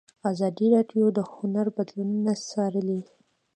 [0.31, 3.01] ازادي راډیو د هنر بدلونونه څارلي.